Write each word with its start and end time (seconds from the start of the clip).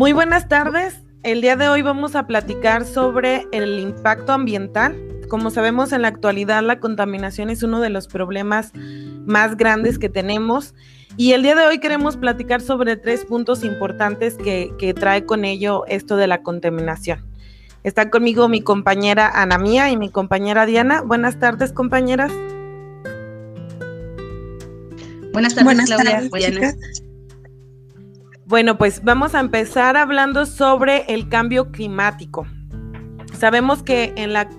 Muy 0.00 0.14
buenas 0.14 0.48
tardes. 0.48 1.02
El 1.24 1.42
día 1.42 1.56
de 1.56 1.68
hoy 1.68 1.82
vamos 1.82 2.16
a 2.16 2.26
platicar 2.26 2.86
sobre 2.86 3.46
el 3.52 3.78
impacto 3.78 4.32
ambiental. 4.32 4.96
Como 5.28 5.50
sabemos, 5.50 5.92
en 5.92 6.00
la 6.00 6.08
actualidad 6.08 6.62
la 6.62 6.80
contaminación 6.80 7.50
es 7.50 7.62
uno 7.62 7.82
de 7.82 7.90
los 7.90 8.08
problemas 8.08 8.72
más 9.26 9.58
grandes 9.58 9.98
que 9.98 10.08
tenemos. 10.08 10.74
Y 11.18 11.32
el 11.32 11.42
día 11.42 11.54
de 11.54 11.66
hoy 11.66 11.80
queremos 11.80 12.16
platicar 12.16 12.62
sobre 12.62 12.96
tres 12.96 13.26
puntos 13.26 13.62
importantes 13.62 14.38
que, 14.38 14.94
trae 14.98 15.26
con 15.26 15.44
ello 15.44 15.84
esto 15.86 16.16
de 16.16 16.28
la 16.28 16.42
contaminación. 16.42 17.22
Está 17.84 18.08
conmigo 18.08 18.48
mi 18.48 18.62
compañera 18.62 19.28
Ana 19.28 19.58
Mía 19.58 19.90
y 19.90 19.98
mi 19.98 20.08
compañera 20.08 20.64
Diana. 20.64 21.02
Buenas 21.02 21.38
tardes, 21.38 21.74
compañeras. 21.74 22.32
Buenas 25.34 25.54
tardes, 25.54 26.30
Claudia. 26.30 26.74
Bueno, 28.50 28.78
pues 28.78 29.04
vamos 29.04 29.36
a 29.36 29.38
empezar 29.38 29.96
hablando 29.96 30.44
sobre 30.44 31.04
el 31.06 31.28
cambio 31.28 31.70
climático. 31.70 32.48
Sabemos 33.38 33.84
que 33.84 34.12
en 34.16 34.32
la 34.32 34.50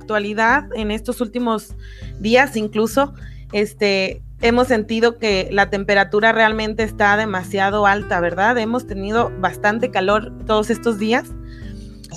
actualidad, 0.00 0.68
en 0.74 0.90
estos 0.90 1.22
últimos 1.22 1.74
días 2.18 2.56
incluso, 2.56 3.14
este, 3.52 4.20
hemos 4.42 4.68
sentido 4.68 5.16
que 5.16 5.48
la 5.50 5.70
temperatura 5.70 6.32
realmente 6.32 6.82
está 6.82 7.16
demasiado 7.16 7.86
alta, 7.86 8.20
¿verdad? 8.20 8.58
Hemos 8.58 8.86
tenido 8.86 9.32
bastante 9.40 9.90
calor 9.90 10.34
todos 10.44 10.68
estos 10.68 10.98
días 10.98 11.24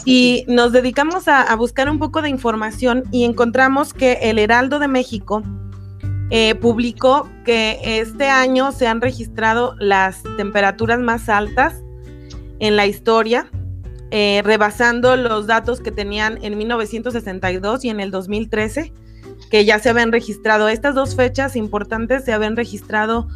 y 0.03 0.43
nos 0.49 0.73
dedicamos 0.73 1.29
a, 1.29 1.43
a 1.43 1.55
buscar 1.55 1.89
un 1.89 1.97
poco 1.97 2.21
de 2.21 2.27
información 2.27 3.03
y 3.09 3.23
encontramos 3.23 3.93
que 3.93 4.19
el 4.23 4.37
Heraldo 4.37 4.79
de 4.79 4.89
México 4.89 5.43
eh, 6.29 6.55
publicó 6.55 7.29
que 7.45 7.79
este 7.83 8.27
año 8.27 8.71
se 8.71 8.87
han 8.87 9.01
registrado 9.01 9.75
las 9.79 10.23
temperaturas 10.37 10.99
más 10.99 11.29
altas 11.29 11.83
en 12.59 12.75
la 12.75 12.87
historia, 12.87 13.49
eh, 14.11 14.41
rebasando 14.43 15.15
los 15.15 15.47
datos 15.47 15.81
que 15.81 15.91
tenían 15.91 16.39
en 16.43 16.57
1962 16.57 17.85
y 17.85 17.89
en 17.89 17.99
el 17.99 18.11
2013, 18.11 18.93
que 19.51 19.65
ya 19.65 19.79
se 19.79 19.89
habían 19.89 20.11
registrado. 20.11 20.69
Estas 20.69 20.95
dos 20.95 21.15
fechas 21.15 21.55
importantes 21.55 22.23
se 22.23 22.33
habían 22.33 22.55
registrado 22.55 23.27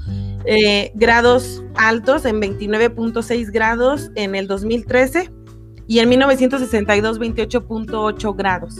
eh, 0.45 0.91
grados 0.95 1.63
altos 1.75 2.25
en 2.25 2.41
29.6 2.41 3.51
grados 3.51 4.11
en 4.15 4.33
el 4.33 4.47
2013 4.47 5.29
y 5.87 5.99
en 5.99 6.09
1962 6.09 7.19
28.8 7.19 8.35
grados. 8.35 8.75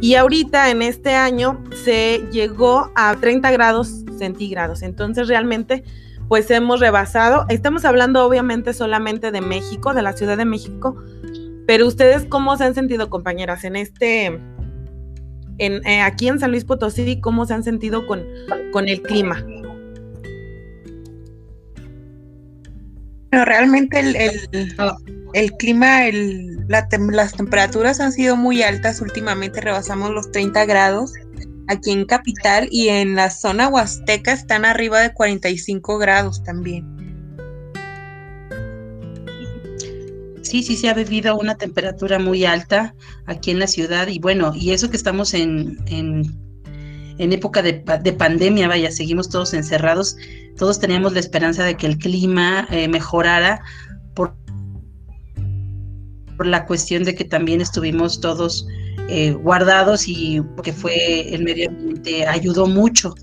Y 0.00 0.14
ahorita 0.14 0.70
en 0.70 0.82
este 0.82 1.14
año 1.14 1.62
se 1.84 2.26
llegó 2.30 2.90
a 2.94 3.16
30 3.16 3.50
grados 3.50 4.04
centígrados. 4.18 4.82
Entonces 4.82 5.28
realmente 5.28 5.84
pues 6.28 6.50
hemos 6.50 6.80
rebasado. 6.80 7.46
Estamos 7.48 7.84
hablando 7.84 8.24
obviamente 8.24 8.72
solamente 8.72 9.30
de 9.30 9.40
México, 9.40 9.94
de 9.94 10.02
la 10.02 10.12
Ciudad 10.12 10.36
de 10.36 10.44
México. 10.44 10.96
Pero 11.66 11.86
ustedes 11.86 12.26
cómo 12.26 12.56
se 12.56 12.64
han 12.64 12.74
sentido 12.74 13.10
compañeras 13.10 13.64
en 13.64 13.76
este, 13.76 14.26
en, 15.58 15.86
eh, 15.86 16.00
aquí 16.00 16.28
en 16.28 16.38
San 16.38 16.50
Luis 16.50 16.64
Potosí, 16.64 17.20
cómo 17.20 17.46
se 17.46 17.54
han 17.54 17.64
sentido 17.64 18.06
con, 18.06 18.24
con 18.72 18.88
el 18.88 19.02
clima. 19.02 19.44
Pero 23.30 23.44
realmente 23.44 23.98
el, 23.98 24.16
el, 25.34 25.52
clima, 25.52 26.06
el, 26.06 26.55
las 26.68 27.32
temperaturas 27.32 28.00
han 28.00 28.12
sido 28.12 28.36
muy 28.36 28.62
altas 28.62 29.00
últimamente, 29.00 29.60
rebasamos 29.60 30.10
los 30.10 30.30
30 30.32 30.64
grados 30.64 31.12
aquí 31.68 31.92
en 31.92 32.04
Capital 32.04 32.68
y 32.70 32.88
en 32.88 33.14
la 33.14 33.30
zona 33.30 33.68
huasteca 33.68 34.32
están 34.32 34.64
arriba 34.64 35.00
de 35.00 35.12
45 35.12 35.98
grados 35.98 36.42
también. 36.42 36.96
Sí, 40.42 40.62
sí, 40.62 40.76
se 40.76 40.88
ha 40.88 40.94
vivido 40.94 41.36
una 41.36 41.56
temperatura 41.56 42.20
muy 42.20 42.44
alta 42.44 42.94
aquí 43.26 43.50
en 43.50 43.58
la 43.58 43.66
ciudad 43.66 44.06
y 44.06 44.20
bueno, 44.20 44.52
y 44.54 44.70
eso 44.70 44.88
que 44.88 44.96
estamos 44.96 45.34
en, 45.34 45.76
en, 45.86 46.22
en 47.18 47.32
época 47.32 47.62
de, 47.62 47.84
de, 48.00 48.12
pandemia, 48.12 48.68
vaya, 48.68 48.92
seguimos 48.92 49.28
todos 49.28 49.54
encerrados, 49.54 50.16
todos 50.56 50.78
teníamos 50.78 51.14
la 51.14 51.20
esperanza 51.20 51.64
de 51.64 51.76
que 51.76 51.88
el 51.88 51.98
clima 51.98 52.66
eh, 52.70 52.86
mejorara 52.86 53.60
por, 56.36 56.46
la 56.46 56.66
cuestión 56.66 57.04
de 57.04 57.14
que 57.14 57.24
también 57.24 57.60
estuvimos 57.60 58.20
todos 58.20 58.66
eh, 59.08 59.32
guardados 59.32 60.08
y 60.08 60.42
que 60.62 60.72
fue 60.72 61.34
el 61.34 61.44
medio 61.44 61.70
ambiente 61.70 62.26
ayudó 62.26 62.66
mucho. 62.66 63.14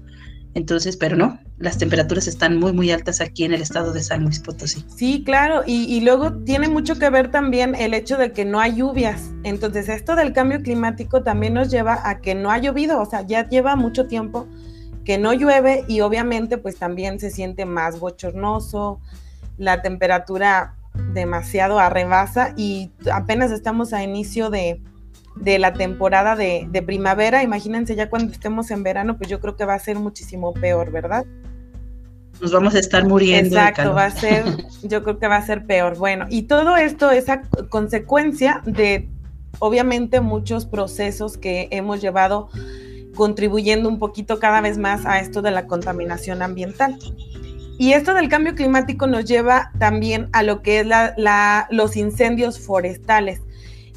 Entonces, 0.56 0.97
pero 0.97 1.16
no, 1.16 1.40
las 1.57 1.79
temperaturas 1.79 2.28
están 2.28 2.57
muy, 2.57 2.74
muy 2.74 2.91
altas 2.91 3.22
aquí 3.22 3.44
en 3.44 3.53
el 3.53 3.62
estado 3.62 3.91
de 3.91 4.03
San 4.03 4.24
Luis 4.24 4.40
Potosí. 4.40 4.85
Sí, 4.96 5.24
claro, 5.25 5.63
y, 5.66 5.85
y, 5.85 6.01
luego 6.01 6.31
tiene 6.44 6.69
mucho 6.69 7.00
que 7.00 7.09
ver 7.09 7.31
también 7.31 7.74
el 7.74 7.96
hecho 7.96 8.18
de 8.18 8.34
que 8.34 8.46
no 8.46 8.59
hay 8.59 8.75
lluvias. 8.75 9.31
Entonces, 9.44 9.90
esto 9.90 10.16
del 10.16 10.31
cambio 10.31 10.62
climático 10.62 11.24
también 11.24 11.56
nos 11.56 11.72
lleva 11.72 12.07
a 12.07 12.22
que 12.22 12.35
no 12.35 12.51
ha 12.51 12.59
llovido, 12.59 13.01
o 13.01 13.06
sea, 13.07 13.25
ya 13.25 13.50
lleva 13.50 13.75
mucho 13.75 14.06
tiempo 14.06 14.47
que 15.03 15.18
no 15.18 15.34
llueve 15.34 15.84
y 15.88 16.01
obviamente 16.01 16.57
pues 16.57 16.78
también 16.78 17.19
se 17.19 17.30
siente 17.30 17.66
más 17.66 18.00
bochornoso, 18.00 19.00
la 19.57 19.81
temperatura 19.81 20.75
demasiado 21.14 21.80
arrebasa 21.80 22.54
y 22.56 22.92
apenas 23.12 23.52
estamos 23.52 23.94
a 23.94 24.04
inicio 24.04 24.50
de, 24.50 24.81
de 25.36 25.59
la 25.59 25.74
temporada 25.74 26.36
de, 26.36 26.68
de, 26.70 26.81
primavera, 26.81 27.44
imagínense 27.44 27.96
ya 27.96 28.09
cuando 28.09 28.31
estemos 28.31 28.72
en 28.72 28.84
verano, 28.84 29.18
pues 29.18 29.30
yo 29.30 29.40
creo 29.40 29.56
que 29.56 29.66
va 29.66 29.74
a 29.74 29.80
ser 29.80 29.98
muchísimo 29.98 30.54
peor, 30.54 30.92
¿verdad? 30.92 31.26
Nos 32.42 32.52
vamos 32.52 32.76
a 32.76 32.80
estar 32.80 33.08
muriendo. 33.08 33.56
Exacto, 33.56 33.94
va 33.94 34.06
a 34.06 34.12
ser, 34.12 34.44
yo 34.84 35.04
creo 35.04 35.18
que 35.18 35.28
va 35.28 35.38
a 35.38 35.46
ser 35.46 35.66
peor. 35.66 35.98
Bueno, 35.98 36.26
y 36.30 36.44
todo 36.44 36.76
esto 36.76 37.12
es 37.12 37.30
a 37.30 37.42
consecuencia 37.70 38.62
de, 38.66 39.10
obviamente, 39.60 40.20
muchos 40.20 40.66
procesos 40.66 41.38
que 41.38 41.68
hemos 41.72 42.02
llevado 42.02 42.50
contribuyendo 43.16 43.88
un 43.88 44.00
poquito 44.00 44.40
cada 44.40 44.60
vez 44.62 44.78
más 44.78 45.06
a 45.06 45.20
esto 45.20 45.42
de 45.42 45.52
la 45.52 45.68
contaminación 45.68 46.42
ambiental. 46.42 46.98
Y 47.83 47.91
esto 47.91 48.13
del 48.13 48.29
cambio 48.29 48.55
climático 48.55 49.07
nos 49.07 49.25
lleva 49.25 49.73
también 49.77 50.29
a 50.31 50.41
lo 50.41 50.61
que 50.61 50.79
es 50.79 50.88
la, 50.88 51.67
los 51.69 51.97
incendios 51.97 52.57
forestales. 52.57 53.41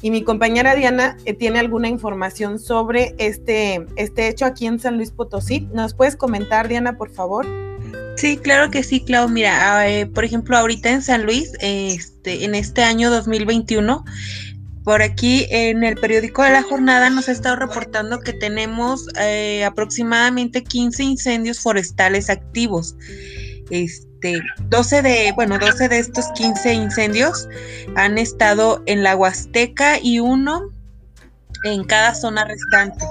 Y 0.01 0.11
mi 0.11 0.23
compañera 0.23 0.75
Diana 0.75 1.15
eh, 1.23 1.33
tiene 1.33 1.59
alguna 1.59 1.87
información 1.87 2.59
sobre 2.59 3.15
este, 3.17 3.87
este 3.95 4.27
hecho 4.27 4.43
aquí 4.43 4.65
en 4.65 4.81
San 4.81 4.97
Luis 4.97 5.11
Potosí. 5.11 5.69
¿Nos 5.71 5.93
puedes 5.93 6.17
comentar, 6.17 6.67
Diana, 6.67 6.97
por 6.97 7.11
favor? 7.11 7.47
Sí, 8.17 8.35
claro 8.35 8.69
que 8.71 8.83
sí, 8.83 8.99
Clau. 8.99 9.29
Mira, 9.29 9.89
eh, 9.89 10.05
por 10.05 10.25
ejemplo, 10.25 10.57
ahorita 10.57 10.89
en 10.89 11.01
San 11.01 11.23
Luis, 11.23 11.53
este, 11.61 12.43
en 12.43 12.55
este 12.55 12.83
año 12.83 13.09
2021, 13.09 14.03
por 14.83 15.01
aquí 15.01 15.47
en 15.49 15.85
el 15.85 15.95
periódico 15.95 16.43
de 16.43 16.49
la 16.49 16.63
jornada 16.63 17.09
nos 17.09 17.29
ha 17.29 17.31
estado 17.31 17.55
reportando 17.55 18.19
que 18.19 18.33
tenemos 18.33 19.07
eh, 19.17 19.63
aproximadamente 19.63 20.65
15 20.65 21.03
incendios 21.05 21.61
forestales 21.61 22.29
activos. 22.29 22.97
Este, 23.69 24.41
12 24.69 25.01
de, 25.01 25.31
bueno, 25.35 25.57
12 25.59 25.89
de 25.89 25.99
estos 25.99 26.25
15 26.35 26.73
incendios 26.73 27.47
han 27.95 28.17
estado 28.17 28.81
en 28.85 29.03
la 29.03 29.15
Huasteca 29.15 29.99
y 30.01 30.19
uno 30.19 30.71
en 31.63 31.83
cada 31.83 32.13
zona 32.15 32.45
restante. 32.45 33.03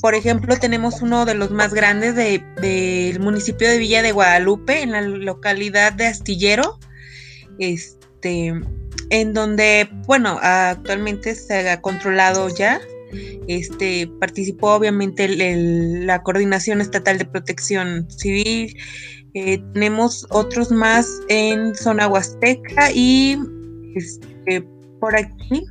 Por 0.00 0.14
ejemplo, 0.14 0.56
tenemos 0.58 1.02
uno 1.02 1.24
de 1.24 1.34
los 1.34 1.50
más 1.50 1.72
grandes 1.72 2.14
del 2.14 2.42
de, 2.56 3.16
municipio 3.20 3.68
de 3.68 3.78
Villa 3.78 4.02
de 4.02 4.12
Guadalupe, 4.12 4.82
en 4.82 4.92
la 4.92 5.02
localidad 5.02 5.92
de 5.92 6.06
Astillero. 6.06 6.78
Este, 7.58 8.54
en 9.10 9.34
donde, 9.34 9.88
bueno, 10.06 10.38
actualmente 10.42 11.34
se 11.34 11.68
ha 11.68 11.80
controlado 11.80 12.48
ya. 12.48 12.80
Este 13.46 14.10
participó 14.20 14.72
obviamente 14.72 15.28
la 15.28 16.22
Coordinación 16.22 16.80
Estatal 16.80 17.18
de 17.18 17.26
Protección 17.26 18.10
Civil. 18.10 18.76
Eh, 19.34 19.62
tenemos 19.72 20.26
otros 20.28 20.70
más 20.70 21.08
en 21.28 21.74
zona 21.74 22.06
huasteca 22.06 22.90
y 22.92 23.38
este, 23.94 24.62
por 25.00 25.16
aquí 25.16 25.64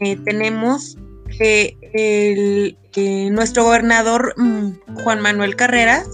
eh, 0.00 0.16
tenemos 0.24 0.98
que 1.38 1.74
el, 1.94 2.76
eh, 2.94 3.30
nuestro 3.30 3.64
gobernador 3.64 4.34
mm, 4.36 4.72
Juan 5.02 5.22
Manuel 5.22 5.56
Carreras 5.56 6.06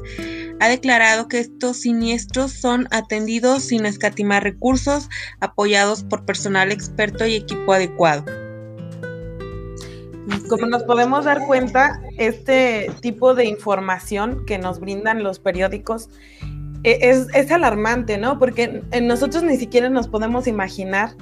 ha 0.61 0.69
declarado 0.69 1.27
que 1.27 1.41
estos 1.41 1.79
siniestros 1.79 2.53
son 2.53 2.87
atendidos 2.93 3.65
sin 3.65 3.85
escatimar 3.85 4.45
recursos, 4.45 5.09
apoyados 5.41 6.05
por 6.05 6.25
personal 6.25 6.71
experto 6.71 7.27
y 7.27 7.35
equipo 7.35 7.73
adecuado. 7.73 8.25
Como 10.49 10.67
nos 10.67 10.85
podemos 10.85 11.25
dar 11.25 11.45
cuenta, 11.47 12.01
este 12.17 12.93
tipo 13.01 13.35
de 13.35 13.47
información 13.47 14.45
que 14.47 14.59
nos 14.59 14.79
brindan 14.79 15.25
los 15.25 15.41
periódicos 15.41 16.11
es, 16.85 17.29
es, 17.35 17.51
alarmante, 17.51 18.19
¿no? 18.19 18.39
Porque 18.39 18.83
nosotros 19.01 19.43
ni 19.43 19.57
siquiera 19.57 19.89
nos 19.89 20.09
podemos 20.09 20.47
imaginar 20.47 21.15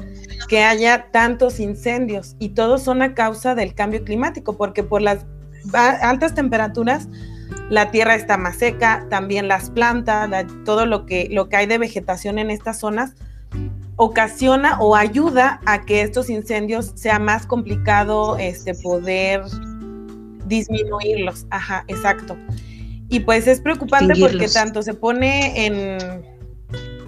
que 0.48 0.62
haya 0.62 1.08
tantos 1.10 1.60
incendios 1.60 2.36
y 2.38 2.50
todos 2.50 2.82
son 2.82 3.02
a 3.02 3.14
causa 3.14 3.54
del 3.54 3.74
cambio 3.74 4.04
climático, 4.04 4.56
porque 4.56 4.82
por 4.82 5.02
las 5.02 5.26
altas 5.72 6.34
temperaturas 6.34 7.08
la 7.68 7.90
tierra 7.90 8.14
está 8.14 8.36
más 8.36 8.56
seca, 8.56 9.06
también 9.10 9.48
las 9.48 9.70
plantas, 9.70 10.46
todo 10.64 10.86
lo 10.86 11.06
que, 11.06 11.28
lo 11.30 11.48
que 11.48 11.56
hay 11.56 11.66
de 11.66 11.78
vegetación 11.78 12.38
en 12.38 12.50
estas 12.50 12.80
zonas, 12.80 13.14
ocasiona 13.96 14.80
o 14.80 14.96
ayuda 14.96 15.60
a 15.66 15.84
que 15.84 16.02
estos 16.02 16.30
incendios 16.30 16.92
sea 16.94 17.18
más 17.18 17.46
complicado 17.46 18.38
este, 18.38 18.74
poder 18.74 19.42
disminuirlos. 20.46 21.46
Ajá, 21.50 21.84
exacto. 21.86 22.36
Y 23.10 23.20
pues 23.20 23.46
es 23.46 23.60
preocupante 23.60 24.14
porque 24.18 24.48
tanto 24.48 24.82
se 24.82 24.94
pone 24.94 25.66
en, 25.66 25.98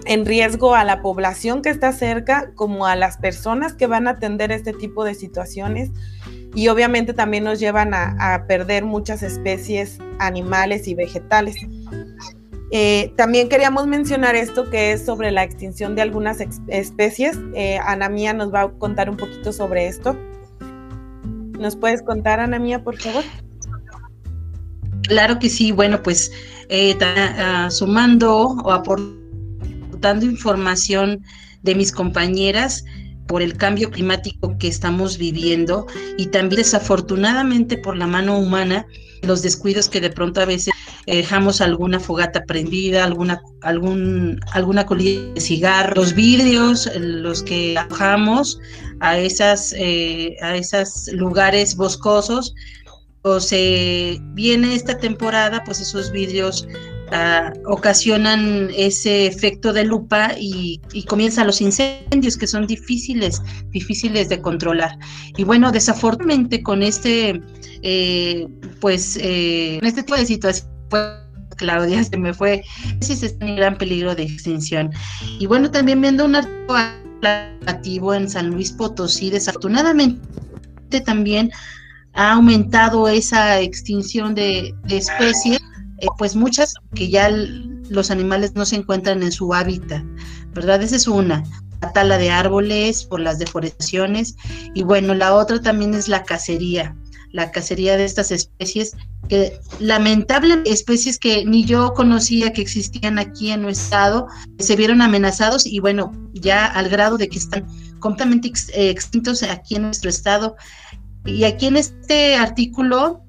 en 0.05 0.25
riesgo 0.25 0.75
a 0.75 0.83
la 0.83 1.01
población 1.01 1.61
que 1.61 1.69
está 1.69 1.91
cerca 1.93 2.51
como 2.55 2.85
a 2.85 2.95
las 2.95 3.17
personas 3.17 3.73
que 3.73 3.87
van 3.87 4.07
a 4.07 4.11
atender 4.11 4.51
este 4.51 4.73
tipo 4.73 5.03
de 5.05 5.15
situaciones 5.15 5.91
y 6.55 6.67
obviamente 6.67 7.13
también 7.13 7.43
nos 7.43 7.59
llevan 7.59 7.93
a, 7.93 8.45
perder 8.47 8.85
muchas 8.85 9.23
especies 9.23 9.99
animales 10.19 10.87
y 10.87 10.93
vegetales. 10.93 11.55
Eh, 12.71 13.13
también 13.15 13.49
queríamos 13.49 13.87
mencionar 13.87 14.35
esto 14.35 14.69
que 14.69 14.93
es 14.93 15.05
sobre 15.05 15.31
la 15.31 15.43
extinción 15.43 15.95
de 15.95 16.01
algunas 16.01 16.39
especies. 16.67 17.39
Eh, 17.55 17.79
Ana 17.83 18.09
Mía 18.09 18.33
nos 18.33 18.53
va 18.53 18.61
a 18.61 18.69
contar 18.69 19.09
un 19.09 19.17
poquito 19.17 19.51
sobre 19.51 19.87
esto. 19.87 20.17
¿Nos 21.59 21.75
puedes 21.75 22.01
contar, 22.01 22.39
Ana 22.39 22.59
Mía, 22.59 22.83
por 22.83 22.97
favor? 22.97 23.23
Claro 25.03 25.39
que 25.39 25.49
sí. 25.49 25.71
Bueno, 25.71 26.01
pues 26.01 26.31
eh, 26.69 26.97
sumando 27.69 28.47
o 28.63 28.71
aportando 28.71 30.25
información 30.25 31.23
de 31.61 31.75
mis 31.75 31.91
compañeras, 31.91 32.83
por 33.27 33.41
el 33.41 33.55
cambio 33.55 33.89
climático 33.89 34.57
que 34.57 34.67
estamos 34.67 35.17
viviendo 35.17 35.87
y 36.17 36.27
también 36.27 36.61
desafortunadamente 36.61 37.77
por 37.77 37.97
la 37.97 38.07
mano 38.07 38.37
humana, 38.37 38.85
los 39.21 39.41
descuidos 39.41 39.87
que 39.87 40.01
de 40.01 40.09
pronto 40.09 40.41
a 40.41 40.45
veces 40.45 40.73
dejamos 41.05 41.61
alguna 41.61 41.99
fogata 41.99 42.43
prendida, 42.45 43.05
alguna, 43.05 43.41
algún, 43.61 44.39
alguna 44.51 44.85
colilla 44.85 45.33
de 45.33 45.41
cigarro, 45.41 45.95
los 45.95 46.13
vidrios, 46.13 46.89
los 46.97 47.43
que 47.43 47.77
arrojamos 47.77 48.59
a 48.99 49.17
esas, 49.17 49.73
eh, 49.77 50.35
a 50.41 50.55
esos 50.55 51.07
lugares 51.13 51.75
boscosos, 51.75 52.53
o 53.23 53.39
se 53.39 54.19
viene 54.33 54.75
esta 54.75 54.97
temporada, 54.97 55.63
pues 55.63 55.79
esos 55.79 56.11
vidrios 56.11 56.67
ocasionan 57.65 58.69
ese 58.75 59.27
efecto 59.27 59.71
de 59.71 59.83
lupa 59.83 60.31
y, 60.37 60.81
comienzan 61.07 61.47
los 61.47 61.61
incendios 61.61 62.37
que 62.37 62.47
son 62.47 62.65
difíciles, 62.65 63.41
difíciles 63.69 64.29
de 64.29 64.41
controlar. 64.41 64.97
Y 65.37 65.43
bueno, 65.43 65.71
desafortunadamente 65.71 66.63
con 66.63 66.81
este, 66.81 67.41
eh, 67.83 68.47
pues, 68.79 69.17
eh, 69.17 69.77
en 69.77 69.85
este 69.85 70.03
tipo 70.03 70.17
de 70.17 70.25
situación, 70.25 70.67
Claudia, 71.57 72.03
se 72.09 72.17
me 72.17 72.33
fue, 72.33 72.63
sí 73.01 73.15
se 73.15 73.27
está 73.27 73.45
en 73.45 73.57
gran 73.57 73.77
peligro 73.77 74.15
de 74.15 74.23
extinción. 74.23 74.91
Y 75.39 75.45
bueno, 75.45 75.69
también 75.69 76.01
viendo 76.01 76.25
un 76.25 76.35
artículo 76.35 78.13
en 78.15 78.29
San 78.29 78.49
Luis 78.49 78.71
Potosí, 78.71 79.29
desafortunadamente 79.29 80.19
también 81.05 81.51
ha 82.13 82.33
aumentado 82.33 83.07
esa 83.07 83.59
extinción 83.59 84.35
de 84.35 84.73
especies 84.89 85.59
eh, 86.03 86.07
pues 86.17 86.35
muchas 86.35 86.75
que 86.93 87.09
ya 87.09 87.29
los 87.89 88.11
animales 88.11 88.55
no 88.55 88.65
se 88.65 88.75
encuentran 88.75 89.23
en 89.23 89.31
su 89.31 89.53
hábitat, 89.53 90.03
¿verdad? 90.53 90.81
Esa 90.81 90.97
es 90.97 91.07
una, 91.07 91.43
la 91.81 91.93
tala 91.93 92.17
de 92.17 92.29
árboles 92.29 93.05
por 93.05 93.21
las 93.21 93.39
deforestaciones 93.39 94.35
y 94.73 94.83
bueno, 94.83 95.13
la 95.13 95.33
otra 95.33 95.61
también 95.61 95.93
es 95.93 96.09
la 96.09 96.23
cacería, 96.23 96.95
la 97.31 97.51
cacería 97.51 97.95
de 97.95 98.03
estas 98.03 98.31
especies 98.31 98.97
que 99.29 99.59
lamentablemente 99.79 100.71
especies 100.71 101.17
que 101.17 101.45
ni 101.45 101.63
yo 101.63 101.93
conocía 101.93 102.51
que 102.51 102.61
existían 102.61 103.17
aquí 103.17 103.51
en 103.51 103.61
nuestro 103.61 103.83
estado 103.83 104.27
se 104.59 104.75
vieron 104.75 105.01
amenazados 105.01 105.65
y 105.65 105.79
bueno, 105.79 106.11
ya 106.33 106.65
al 106.65 106.89
grado 106.89 107.17
de 107.17 107.29
que 107.29 107.39
están 107.39 107.65
completamente 107.99 108.51
eh, 108.73 108.89
extintos 108.89 109.41
aquí 109.43 109.75
en 109.75 109.83
nuestro 109.83 110.09
estado. 110.09 110.57
Y 111.25 111.43
aquí 111.45 111.67
en 111.67 111.77
este 111.77 112.35
artículo 112.35 113.21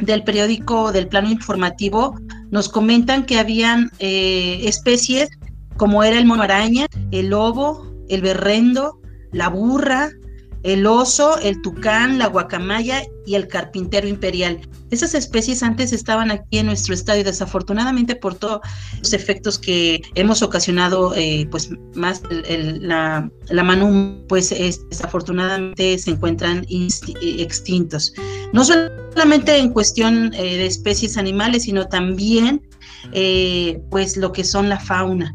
del 0.00 0.22
periódico 0.24 0.92
del 0.92 1.08
plano 1.08 1.30
informativo 1.30 2.14
nos 2.50 2.68
comentan 2.68 3.24
que 3.24 3.38
habían 3.38 3.90
eh, 3.98 4.60
especies 4.64 5.30
como 5.76 6.04
era 6.04 6.18
el 6.18 6.26
mono 6.26 6.42
araña, 6.42 6.86
el 7.10 7.28
lobo, 7.28 7.90
el 8.08 8.20
berrendo, 8.20 9.00
la 9.32 9.48
burra, 9.48 10.10
el 10.62 10.86
oso, 10.86 11.38
el 11.38 11.60
tucán, 11.62 12.18
la 12.18 12.28
guacamaya 12.28 13.02
y 13.26 13.34
el 13.34 13.48
carpintero 13.48 14.06
imperial. 14.06 14.60
Esas 14.90 15.14
especies 15.14 15.62
antes 15.62 15.92
estaban 15.92 16.30
aquí 16.30 16.58
en 16.58 16.66
nuestro 16.66 16.94
estado 16.94 17.18
y 17.18 17.22
desafortunadamente 17.22 18.14
por 18.14 18.34
todos 18.34 18.60
los 18.98 19.12
efectos 19.12 19.58
que 19.58 20.02
hemos 20.14 20.42
ocasionado, 20.42 21.14
eh, 21.16 21.48
pues 21.50 21.70
más 21.94 22.22
la, 22.30 23.30
mano, 23.64 24.18
pues 24.28 24.50
desafortunadamente 24.50 25.98
se 25.98 26.10
encuentran 26.10 26.66
extintos. 26.68 28.12
No 28.52 28.64
solamente 28.64 29.56
en 29.56 29.70
cuestión 29.70 30.32
eh, 30.34 30.58
de 30.58 30.66
especies 30.66 31.16
animales, 31.16 31.64
sino 31.64 31.88
también 31.88 32.62
eh, 33.12 33.80
pues 33.90 34.16
lo 34.16 34.32
que 34.32 34.44
son 34.44 34.68
la 34.68 34.78
fauna. 34.78 35.34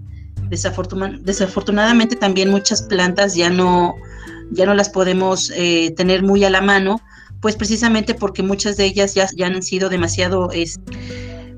desafortunadamente 0.49 2.15
también 2.15 2.49
muchas 2.49 2.83
plantas 2.83 3.35
ya 3.35 3.49
no 3.49 3.95
ya 4.51 4.65
no 4.65 4.73
las 4.73 4.89
podemos 4.89 5.51
eh, 5.55 5.93
tener 5.95 6.23
muy 6.23 6.43
a 6.43 6.49
la 6.49 6.61
mano, 6.61 7.01
pues 7.41 7.55
precisamente 7.55 8.15
porque 8.15 8.43
muchas 8.43 8.77
de 8.77 8.85
ellas 8.85 9.13
ya, 9.13 9.27
ya 9.35 9.47
han 9.47 9.61
sido 9.61 9.89
demasiado 9.89 10.49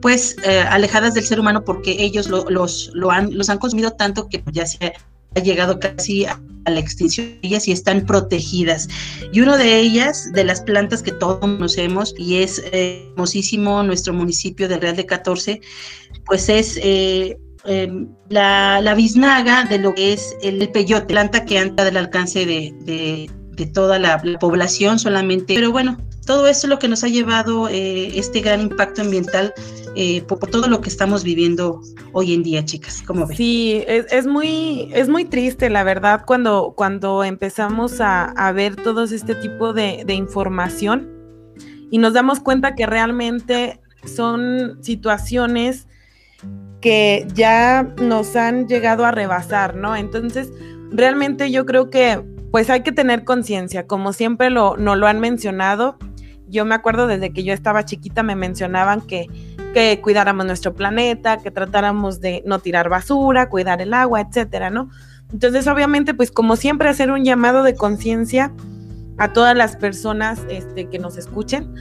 pues 0.01 0.35
eh, 0.45 0.59
alejadas 0.59 1.13
del 1.13 1.25
ser 1.25 1.39
humano 1.39 1.63
porque 1.63 1.97
ellos 1.99 2.29
los, 2.29 2.91
lo 2.93 3.11
han, 3.11 3.37
los 3.37 3.49
han 3.49 3.57
consumido 3.57 3.91
tanto 3.91 4.27
que 4.29 4.43
ya 4.51 4.65
se 4.65 4.93
ha 5.35 5.39
llegado 5.39 5.79
casi 5.79 6.25
a, 6.25 6.39
la 6.65 6.79
extinción 6.79 7.39
ellas 7.41 7.67
y 7.67 7.71
están 7.71 8.05
protegidas. 8.05 8.87
Y 9.31 9.41
una 9.41 9.57
de 9.57 9.79
ellas, 9.79 10.31
de 10.33 10.43
las 10.43 10.61
plantas 10.61 11.01
que 11.01 11.11
todos 11.11 11.39
conocemos 11.39 12.13
y 12.15 12.43
es 12.43 12.59
eh, 12.71 13.07
hermosísimo 13.09 13.81
nuestro 13.81 14.13
municipio 14.13 14.67
del 14.67 14.81
Real 14.81 14.95
de 14.95 15.05
14, 15.07 15.61
pues 16.25 16.47
es 16.47 16.79
Em, 17.65 18.07
la, 18.29 18.79
la, 18.81 18.93
biznaga 18.95 19.65
de 19.65 19.79
lo 19.79 19.93
que 19.93 20.13
es 20.13 20.35
el 20.41 20.69
peyote, 20.69 21.07
planta 21.07 21.43
que 21.43 21.57
anda 21.59 21.83
del 21.83 21.97
alcance 21.97 22.45
de, 22.45 23.29
toda 23.73 23.99
la, 23.99 24.21
población 24.39 24.97
solamente. 24.97 25.55
Pero 25.55 25.71
bueno, 25.71 25.97
todo 26.25 26.47
esto 26.47 26.67
es 26.67 26.69
lo 26.69 26.79
que 26.79 26.87
nos 26.87 27.03
ha 27.03 27.09
llevado 27.09 27.67
eh, 27.67 28.17
este 28.17 28.39
gran 28.39 28.61
impacto 28.61 29.01
ambiental 29.01 29.53
eh, 29.95 30.21
por, 30.21 30.39
todo 30.39 30.69
lo 30.69 30.79
que 30.79 30.87
estamos 30.87 31.25
viviendo 31.25 31.81
hoy 32.13 32.33
en 32.33 32.43
día, 32.43 32.63
chicas. 32.63 33.03
¿Cómo 33.05 33.27
ven? 33.27 33.35
Sí, 33.35 33.83
es, 33.85 34.25
muy, 34.25 34.89
es 34.93 35.09
muy 35.09 35.25
triste, 35.25 35.69
la 35.69 35.83
verdad, 35.83 36.23
cuando, 36.25 36.73
cuando 36.77 37.25
empezamos 37.25 37.99
a, 37.99 38.51
ver 38.55 38.77
todo 38.77 39.03
este 39.03 39.35
tipo 39.35 39.73
de, 39.73 40.03
de 40.05 40.13
información 40.13 41.09
y 41.91 41.97
nos 41.97 42.13
damos 42.13 42.39
cuenta 42.39 42.73
que 42.75 42.85
realmente 42.85 43.81
son 44.05 44.81
situaciones 44.81 45.88
que 46.81 47.27
ya 47.33 47.87
nos 48.01 48.35
han 48.35 48.67
llegado 48.67 49.05
a 49.05 49.11
rebasar, 49.11 49.75
¿no? 49.75 49.95
Entonces, 49.95 50.51
realmente 50.91 51.51
yo 51.51 51.65
creo 51.65 51.89
que 51.89 52.23
pues 52.51 52.69
hay 52.69 52.81
que 52.81 52.91
tener 52.91 53.25
conciencia, 53.25 53.85
como 53.85 54.11
siempre 54.13 54.49
lo, 54.49 54.75
nos 54.77 54.97
lo 54.97 55.07
han 55.07 55.19
mencionado. 55.19 55.97
Yo 56.47 56.65
me 56.65 56.73
acuerdo 56.73 57.05
desde 57.05 57.31
que 57.31 57.43
yo 57.43 57.53
estaba 57.53 57.85
chiquita 57.85 58.23
me 58.23 58.35
mencionaban 58.35 59.01
que, 59.01 59.27
que 59.73 59.99
cuidáramos 60.01 60.45
nuestro 60.47 60.73
planeta, 60.73 61.37
que 61.37 61.51
tratáramos 61.51 62.21
de 62.21 62.41
no 62.45 62.59
tirar 62.59 62.89
basura, 62.89 63.49
cuidar 63.49 63.81
el 63.81 63.93
agua, 63.93 64.21
etcétera, 64.21 64.71
¿no? 64.71 64.89
Entonces, 65.31 65.67
obviamente, 65.67 66.15
pues 66.15 66.31
como 66.31 66.55
siempre, 66.55 66.89
hacer 66.89 67.11
un 67.11 67.23
llamado 67.23 67.61
de 67.61 67.75
conciencia 67.75 68.51
a 69.19 69.31
todas 69.31 69.55
las 69.55 69.75
personas 69.75 70.41
este, 70.49 70.89
que 70.89 70.97
nos 70.97 71.17
escuchen, 71.17 71.75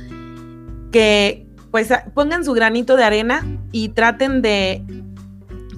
que, 0.93 1.48
pues 1.71 1.89
pongan 2.15 2.45
su 2.45 2.53
granito 2.53 2.97
de 2.97 3.05
arena 3.05 3.45
y 3.73 3.91
traten 3.91 4.43
de 4.43 4.83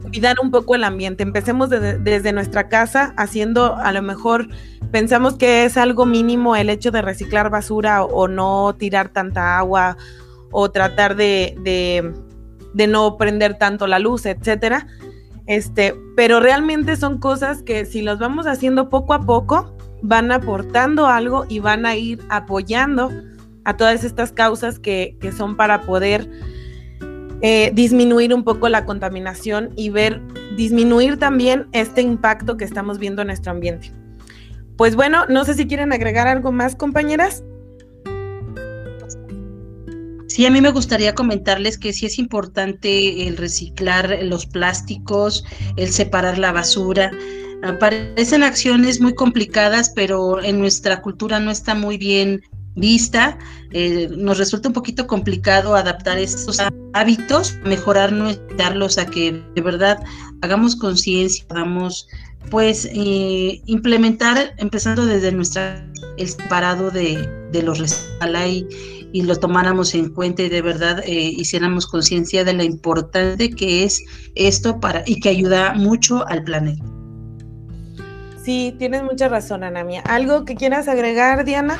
cuidar 0.03 0.37
un 0.43 0.51
poco 0.51 0.75
el 0.75 0.85
ambiente. 0.85 1.23
Empecemos 1.23 1.71
desde 1.71 2.33
nuestra 2.33 2.69
casa 2.69 3.15
haciendo, 3.17 3.77
a 3.77 3.93
lo 3.93 4.03
mejor 4.03 4.49
pensamos 4.91 5.37
que 5.37 5.65
es 5.65 5.77
algo 5.77 6.07
mínimo 6.07 6.57
el 6.57 6.71
hecho 6.71 6.91
de 6.91 7.03
reciclar 7.03 7.51
basura 7.51 8.05
o, 8.05 8.29
no 8.29 8.75
tirar 8.79 9.11
tanta 9.11 9.59
agua 9.59 9.97
o 10.51 10.71
tratar 10.71 11.17
de, 11.17 11.55
de, 12.75 12.87
no 12.87 13.17
prender 13.17 13.57
tanto 13.59 13.87
la 13.87 13.99
luz, 13.99 14.27
etcétera. 14.27 14.87
Este, 15.47 15.95
pero 16.17 16.41
realmente 16.41 16.97
son 16.97 17.19
cosas 17.19 17.63
que 17.63 17.85
si 17.85 18.03
los 18.03 18.19
vamos 18.19 18.47
haciendo 18.47 18.89
poco 18.89 19.15
a 19.15 19.23
poco, 19.23 19.77
van 20.03 20.33
aportando 20.33 21.07
algo 21.07 21.45
y 21.49 21.61
van 21.61 21.87
a 21.87 21.97
ir 21.97 22.21
apoyando 22.29 23.11
a 23.71 23.77
todas 23.77 24.05
estas 24.05 24.33
causas 24.33 24.79
que, 24.79 25.17
son 25.37 25.57
para 25.57 25.83
poder 25.83 26.29
eh, 27.41 27.71
disminuir 27.75 28.35
un 28.35 28.45
poco 28.45 28.69
la 28.69 28.85
contaminación 28.85 29.71
y 29.77 29.91
ver, 29.91 30.21
disminuir 30.57 31.19
también 31.19 31.69
este 31.73 32.03
impacto 32.03 32.57
que 32.57 32.65
estamos 32.65 32.99
viendo 32.99 33.23
en 33.23 33.29
nuestro 33.29 33.53
ambiente. 33.53 33.93
Pues 34.77 34.97
bueno, 34.97 35.25
no 35.29 35.45
sé 35.45 35.55
si 35.55 35.67
quieren 35.67 35.93
agregar 35.93 36.27
algo 36.27 36.53
más, 36.53 36.75
compañeras. 36.75 37.45
Sí, 40.27 40.47
a 40.47 40.51
mí 40.51 40.61
me 40.61 40.71
gustaría 40.71 41.15
comentarles 41.15 41.77
que 41.77 41.93
sí 41.93 42.07
es 42.07 42.19
importante 42.19 43.27
el 43.27 43.37
reciclar 43.37 44.19
los 44.23 44.47
plásticos, 44.47 45.45
el 45.77 45.91
separar 45.91 46.39
la 46.39 46.53
basura, 46.53 47.11
Parecen 47.79 48.43
acciones 48.43 49.01
muy 49.01 49.15
complicadas, 49.15 49.91
pero 49.95 50.43
en 50.43 50.59
nuestra 50.59 51.03
cultura 51.03 51.41
no 51.41 51.51
está 51.51 51.75
muy 51.75 51.99
bien 51.99 52.41
vista. 52.75 53.39
Eh, 53.73 54.09
nos 54.17 54.39
resulta 54.39 54.69
un 54.69 54.75
poquito 54.75 55.07
complicado 55.07 55.75
adaptar 55.75 56.19
estos 56.19 56.59
hábitos, 56.93 57.57
mejorarnos, 57.65 58.41
darlos 58.57 58.99
a 58.99 59.07
que 59.07 59.43
de 59.55 59.61
verdad 59.61 60.03
hagamos 60.43 60.77
conciencia, 60.77 61.45
hagamos 61.51 62.09
pues 62.51 62.89
eh, 62.93 63.61
implementar, 63.67 64.55
empezando 64.59 65.05
desde 65.07 65.31
nuestra, 65.33 65.87
el 66.17 66.29
separado 66.29 66.91
de, 66.91 67.29
de 67.53 67.63
los 67.63 67.79
restaurantes 67.79 68.67
y 69.13 69.23
lo 69.23 69.37
tomáramos 69.37 69.95
en 69.95 70.11
cuenta 70.11 70.43
y 70.43 70.49
de 70.49 70.63
verdad 70.63 71.03
eh, 71.05 71.13
hiciéramos 71.13 71.87
conciencia 71.87 72.45
de 72.45 72.53
lo 72.53 72.63
importante 72.63 73.51
que 73.51 73.85
es 73.85 74.03
esto 74.35 74.79
para 74.81 75.03
y 75.07 75.21
que 75.21 75.29
ayuda 75.29 75.75
mucho 75.75 76.27
al 76.29 76.45
planeta. 76.45 76.85
Sí, 78.43 78.75
tienes 78.79 79.03
mucha 79.03 79.29
razón, 79.29 79.65
Anamia. 79.65 80.01
¿Algo 80.03 80.45
que 80.45 80.55
quieras 80.55 80.89
agregar, 80.89 81.45
Diana? 81.45 81.77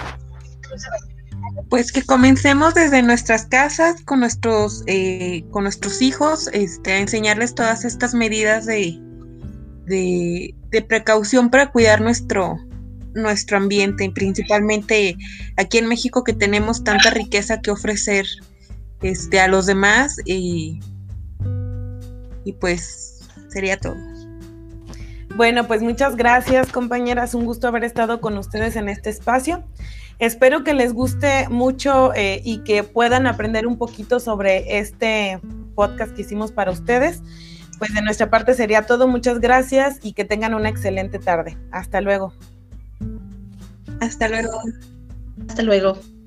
Pues 1.69 1.93
que 1.93 2.03
comencemos 2.03 2.75
desde 2.75 3.03
nuestras 3.03 3.47
casas 3.47 4.03
con 4.03 4.21
nuestros, 4.21 4.83
eh, 4.87 5.45
con 5.51 5.65
nuestros 5.65 6.03
hijos, 6.03 6.49
este, 6.53 6.93
a 6.93 6.99
enseñarles 6.99 7.55
todas 7.55 7.85
estas 7.85 8.15
medidas 8.15 8.67
de, 8.67 8.99
de, 9.87 10.55
de 10.71 10.83
precaución 10.83 11.51
para 11.51 11.71
cuidar 11.71 12.01
nuestro, 12.01 12.59
nuestro 13.15 13.57
ambiente, 13.57 14.11
principalmente 14.15 15.17
aquí 15.57 15.79
en 15.79 15.87
México 15.87 16.25
que 16.25 16.33
tenemos 16.33 16.85
tanta 16.85 17.11
riqueza 17.11 17.61
que 17.61 17.71
ofrecer 17.71 18.27
este, 19.03 19.41
a 19.41 19.49
los 19.49 19.67
demás 19.67 20.17
y, 20.25 20.81
y 22.45 22.53
pues 22.55 23.21
sería 23.49 23.79
todo. 23.79 24.10
Bueno, 25.37 25.67
pues 25.67 25.83
muchas 25.83 26.17
gracias 26.17 26.71
compañeras, 26.71 27.35
un 27.35 27.45
gusto 27.45 27.69
haber 27.69 27.85
estado 27.85 28.21
con 28.21 28.37
ustedes 28.37 28.77
en 28.77 28.89
este 28.89 29.11
espacio. 29.11 29.65
Espero 30.19 30.65
que 30.65 30.75
les 30.75 30.93
guste 30.93 31.49
mucho 31.49 32.13
eh, 32.15 32.43
y 32.45 32.59
que 32.59 32.85
puedan 32.85 33.27
aprender 33.27 33.67
un 33.67 33.79
poquito 33.79 34.21
sobre 34.21 34.79
este 34.79 35.41
podcast 35.75 36.15
que 36.15 36.23
hicimos 36.23 36.53
para 36.53 36.71
ustedes. 36.71 37.23
Pues 37.79 37.95
de 37.95 38.03
nuestra 38.03 38.29
parte 38.29 38.53
sería 38.53 38.85
todo. 38.85 39.09
Muchas 39.09 39.41
gracias 39.41 39.99
y 40.03 40.13
que 40.13 40.27
tengan 40.27 40.53
una 40.53 40.69
excelente 40.69 41.19
tarde. 41.19 41.57
Hasta 41.73 42.03
luego. 42.03 42.35
Hasta 44.01 44.29
luego. 44.29 44.61
Hasta 45.49 45.63
luego. 45.63 46.20